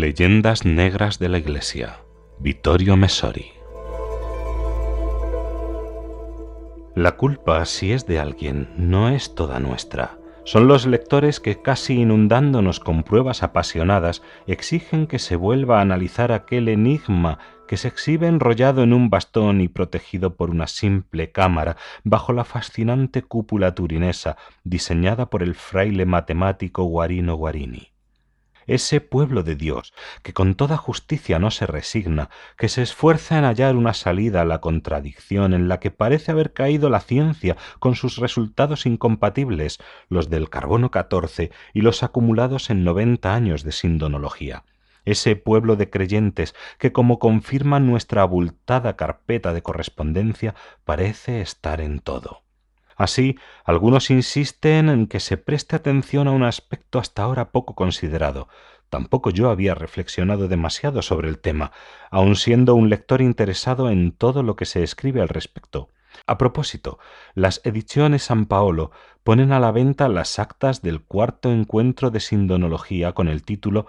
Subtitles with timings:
[0.00, 2.00] Leyendas Negras de la Iglesia.
[2.40, 3.52] Vittorio Messori.
[6.96, 10.18] La culpa, si es de alguien, no es toda nuestra.
[10.42, 16.32] Son los lectores que, casi inundándonos con pruebas apasionadas, exigen que se vuelva a analizar
[16.32, 21.76] aquel enigma que se exhibe enrollado en un bastón y protegido por una simple cámara
[22.02, 27.93] bajo la fascinante cúpula turinesa diseñada por el fraile matemático Guarino Guarini
[28.66, 29.92] ese pueblo de Dios,
[30.22, 34.44] que con toda justicia no se resigna, que se esfuerza en hallar una salida a
[34.44, 39.78] la contradicción en la que parece haber caído la ciencia con sus resultados incompatibles,
[40.08, 44.64] los del carbono 14 y los acumulados en noventa años de sindonología
[45.04, 50.54] ese pueblo de creyentes que, como confirma nuestra abultada carpeta de correspondencia,
[50.84, 52.43] parece estar en todo.
[52.96, 58.48] Así, algunos insisten en que se preste atención a un aspecto hasta ahora poco considerado.
[58.88, 61.72] Tampoco yo había reflexionado demasiado sobre el tema,
[62.10, 65.88] aun siendo un lector interesado en todo lo que se escribe al respecto.
[66.26, 67.00] A propósito,
[67.34, 68.92] las ediciones San Paolo
[69.24, 73.86] ponen a la venta las actas del cuarto encuentro de sindonología con el título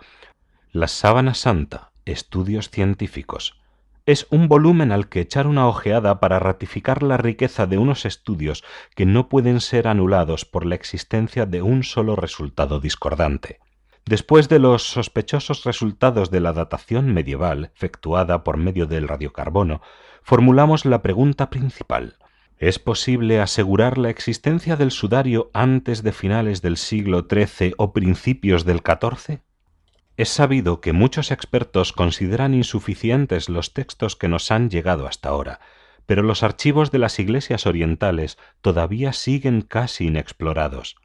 [0.71, 3.61] La sábana santa, estudios científicos
[4.05, 8.63] es un volumen al que echar una ojeada para ratificar la riqueza de unos estudios
[8.95, 13.59] que no pueden ser anulados por la existencia de un solo resultado discordante.
[14.05, 19.81] Después de los sospechosos resultados de la datación medieval efectuada por medio del radiocarbono,
[20.21, 22.17] formulamos la pregunta principal.
[22.59, 28.63] ¿Es posible asegurar la existencia del sudario antes de finales del siglo XIII o principios
[28.63, 29.39] del XIV?
[30.17, 35.59] Es sabido que muchos expertos consideran insuficientes los textos que nos han llegado hasta ahora,
[36.05, 40.95] pero los archivos de las iglesias orientales todavía siguen casi inexplorados.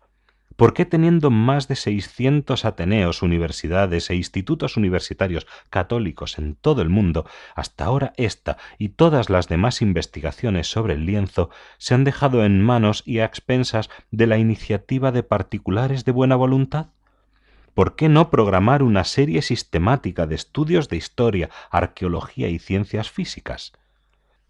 [0.55, 6.91] ¿Por qué teniendo más de seiscientos ateneos, universidades e institutos universitarios católicos en todo el
[6.91, 12.45] mundo, hasta ahora esta y todas las demás investigaciones sobre el lienzo se han dejado
[12.45, 16.89] en manos y a expensas de la iniciativa de particulares de buena voluntad?
[17.81, 23.73] ¿Por qué no programar una serie sistemática de estudios de historia, arqueología y ciencias físicas?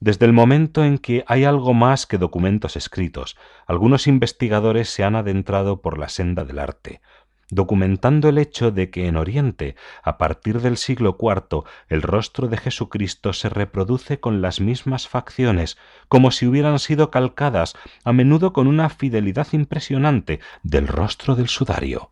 [0.00, 3.36] Desde el momento en que hay algo más que documentos escritos,
[3.68, 7.02] algunos investigadores se han adentrado por la senda del arte,
[7.50, 12.56] documentando el hecho de que en Oriente, a partir del siglo IV, el rostro de
[12.56, 18.66] Jesucristo se reproduce con las mismas facciones, como si hubieran sido calcadas, a menudo con
[18.66, 22.10] una fidelidad impresionante, del rostro del sudario.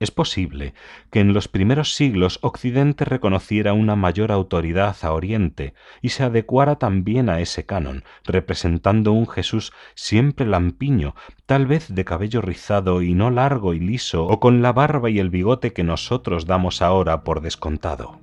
[0.00, 0.72] Es posible
[1.10, 6.76] que en los primeros siglos Occidente reconociera una mayor autoridad a Oriente y se adecuara
[6.76, 13.12] también a ese canon, representando un Jesús siempre lampiño, tal vez de cabello rizado y
[13.12, 17.22] no largo y liso, o con la barba y el bigote que nosotros damos ahora
[17.22, 18.18] por descontado.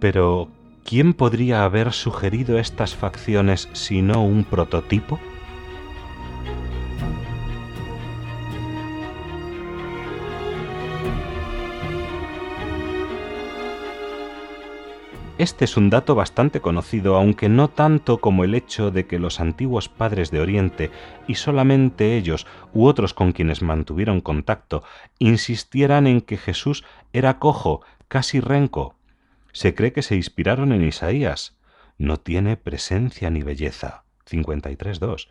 [0.00, 0.48] Pero,
[0.82, 5.20] ¿quién podría haber sugerido estas facciones sino un prototipo?
[15.42, 19.40] Este es un dato bastante conocido, aunque no tanto como el hecho de que los
[19.40, 20.92] antiguos padres de Oriente,
[21.26, 24.84] y solamente ellos u otros con quienes mantuvieron contacto,
[25.18, 28.94] insistieran en que Jesús era cojo, casi renco.
[29.52, 31.56] Se cree que se inspiraron en Isaías.
[31.98, 34.04] No tiene presencia ni belleza.
[34.30, 35.26] 53.2.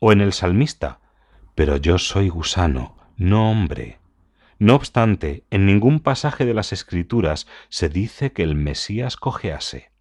[0.00, 0.98] O en el salmista.
[1.54, 4.00] Pero yo soy gusano, no hombre.
[4.58, 9.92] No obstante, en ningún pasaje de las Escrituras se dice que el Mesías cojease.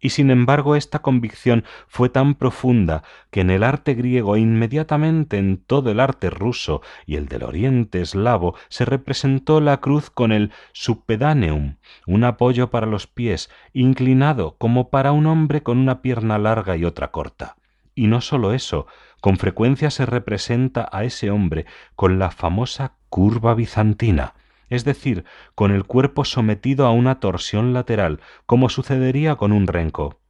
[0.00, 5.38] Y sin embargo esta convicción fue tan profunda que en el arte griego e inmediatamente
[5.38, 10.32] en todo el arte ruso y el del oriente eslavo se representó la cruz con
[10.32, 11.76] el subpedaneum,
[12.06, 16.84] un apoyo para los pies, inclinado como para un hombre con una pierna larga y
[16.84, 17.56] otra corta.
[17.94, 18.86] Y no sólo eso,
[19.20, 24.34] con frecuencia se representa a ese hombre con la famosa curva bizantina,
[24.68, 25.24] es decir,
[25.54, 30.20] con el cuerpo sometido a una torsión lateral, como sucedería con un renco.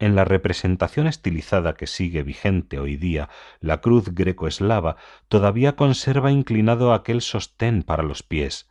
[0.00, 3.28] En la representación estilizada que sigue vigente hoy día,
[3.60, 4.96] la cruz greco-eslava
[5.28, 8.70] todavía conserva inclinado aquel sostén para los pies.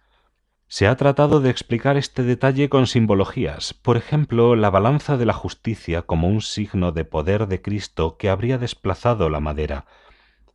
[0.72, 5.34] Se ha tratado de explicar este detalle con simbologías, por ejemplo, la balanza de la
[5.34, 9.86] justicia como un signo de poder de Cristo que habría desplazado la madera,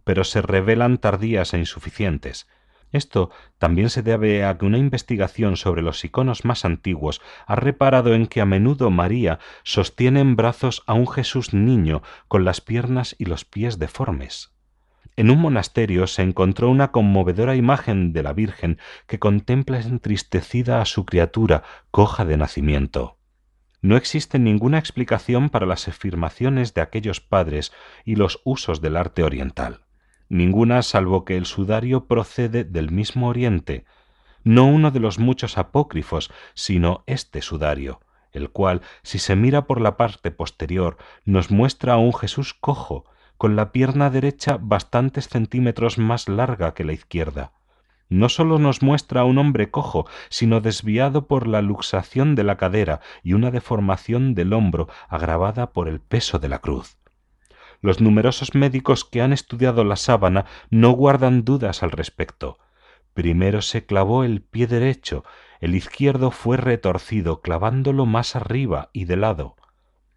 [0.05, 2.47] pero se revelan tardías e insuficientes.
[2.93, 8.15] Esto también se debe a que una investigación sobre los iconos más antiguos ha reparado
[8.15, 13.17] en que a menudo María sostiene en brazos a un Jesús niño con las piernas
[13.19, 14.54] y los pies deformes.
[15.17, 20.85] En un monasterio se encontró una conmovedora imagen de la Virgen que contempla entristecida a
[20.85, 23.19] su criatura coja de nacimiento.
[23.81, 27.73] No existe ninguna explicación para las afirmaciones de aquellos padres
[28.05, 29.85] y los usos del arte oriental.
[30.29, 33.85] Ninguna salvo que el sudario procede del mismo Oriente,
[34.43, 38.01] no uno de los muchos apócrifos, sino este sudario,
[38.33, 43.05] el cual, si se mira por la parte posterior, nos muestra a un Jesús cojo,
[43.37, 47.53] con la pierna derecha bastantes centímetros más larga que la izquierda.
[48.09, 52.57] No sólo nos muestra a un hombre cojo, sino desviado por la luxación de la
[52.57, 56.99] cadera y una deformación del hombro agravada por el peso de la cruz.
[57.81, 62.59] Los numerosos médicos que han estudiado la sábana no guardan dudas al respecto.
[63.15, 65.25] Primero se clavó el pie derecho,
[65.61, 69.57] el izquierdo fue retorcido, clavándolo más arriba y de lado.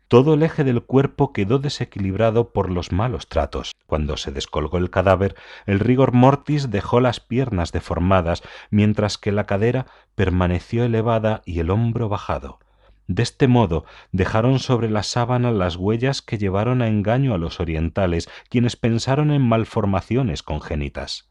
[0.07, 3.73] Todo el eje del cuerpo quedó desequilibrado por los malos tratos.
[3.87, 9.45] Cuando se descolgó el cadáver, el rigor mortis dejó las piernas deformadas, mientras que la
[9.45, 12.59] cadera permaneció elevada y el hombro bajado.
[13.07, 13.83] De este modo
[14.13, 19.31] dejaron sobre la sábana las huellas que llevaron a engaño a los orientales, quienes pensaron
[19.31, 21.29] en malformaciones congénitas.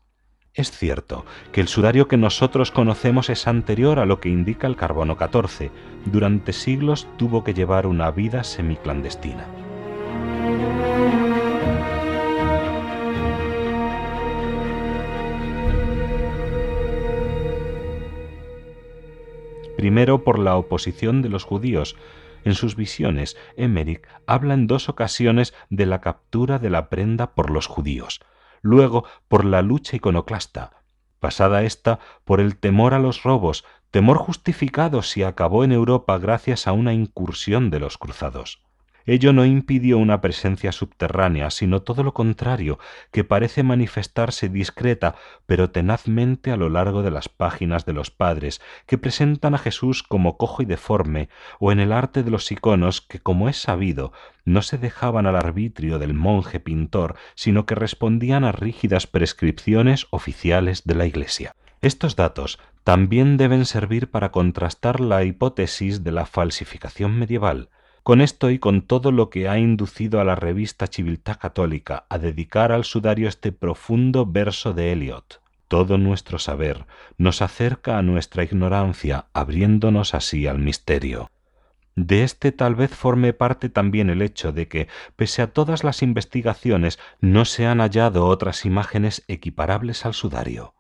[0.57, 4.75] Es cierto que el sudario que nosotros conocemos es anterior a lo que indica el
[4.75, 5.71] carbono 14.
[6.07, 9.45] Durante siglos tuvo que llevar una vida semiclandestina.
[19.77, 21.97] Primero por la oposición de los judíos,
[22.45, 27.51] en sus visiones, Emmerich habla en dos ocasiones de la captura de la prenda por
[27.51, 28.23] los judíos
[28.67, 30.83] luego por la lucha iconoclasta,
[31.21, 36.67] pasada ésta por el temor a los robos, temor justificado si acabó en Europa gracias
[36.67, 38.66] a una incursión de los cruzados.
[39.07, 42.81] Ello no impidió una presencia subterránea, sino todo lo contrario,
[43.13, 45.15] que parece manifestarse discreta,
[45.47, 50.03] pero tenazmente a lo largo de las páginas de los padres, que presentan a Jesús
[50.03, 51.29] como cojo y deforme,
[51.61, 54.13] o en el arte de los iconos, que, como es sabido,
[54.45, 60.83] no se dejaban al arbitrio del monje pintor, sino que respondían a rígidas prescripciones oficiales
[60.85, 61.55] de la Iglesia.
[61.81, 67.69] Estos datos también deben servir para contrastar la hipótesis de la falsificación medieval,
[68.07, 72.19] con esto y con todo lo que ha inducido a la revista Civiltà Católica a
[72.19, 75.41] dedicar al sudario este profundo verso de Eliot.
[75.67, 76.87] Todo nuestro saber
[77.19, 81.33] nos acerca a nuestra ignorancia, abriéndonos así al misterio.
[81.97, 84.87] De este tal vez forme parte también el hecho de que,
[85.17, 90.75] pese a todas las investigaciones, no se han hallado otras imágenes equiparables al sudario.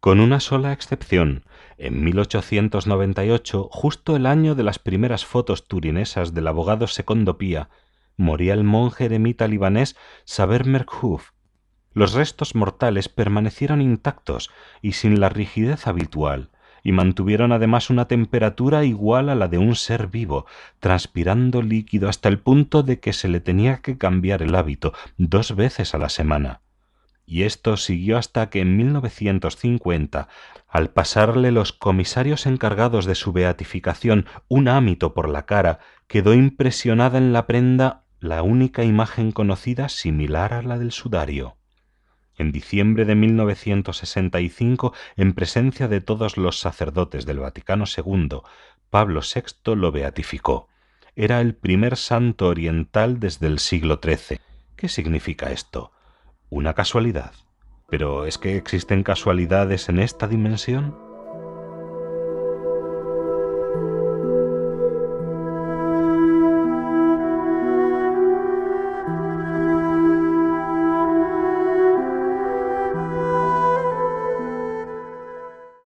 [0.00, 1.44] Con una sola excepción,
[1.82, 7.70] en 1898, justo el año de las primeras fotos turinesas del abogado Secondo Pía,
[8.16, 11.30] moría el monje eremita libanés Saber Merkhuf.
[11.92, 14.50] Los restos mortales permanecieron intactos
[14.80, 16.50] y sin la rigidez habitual,
[16.84, 20.46] y mantuvieron además una temperatura igual a la de un ser vivo,
[20.78, 25.56] transpirando líquido hasta el punto de que se le tenía que cambiar el hábito dos
[25.56, 26.62] veces a la semana
[27.32, 30.28] y esto siguió hasta que en 1950,
[30.68, 37.16] al pasarle los comisarios encargados de su beatificación un ámito por la cara, quedó impresionada
[37.16, 41.56] en la prenda la única imagen conocida similar a la del sudario.
[42.36, 48.40] En diciembre de 1965, en presencia de todos los sacerdotes del Vaticano II,
[48.90, 50.68] Pablo VI lo beatificó.
[51.16, 54.38] Era el primer santo oriental desde el siglo XIII.
[54.76, 55.92] ¿Qué significa esto?
[56.52, 57.32] Una casualidad.
[57.88, 60.94] Pero ¿es que existen casualidades en esta dimensión?